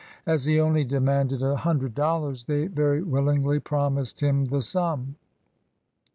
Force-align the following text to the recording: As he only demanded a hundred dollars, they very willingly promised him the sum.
As 0.25 0.45
he 0.45 0.59
only 0.59 0.83
demanded 0.83 1.43
a 1.43 1.55
hundred 1.57 1.93
dollars, 1.93 2.45
they 2.45 2.65
very 2.65 3.03
willingly 3.03 3.59
promised 3.59 4.19
him 4.19 4.45
the 4.45 4.59
sum. 4.63 5.15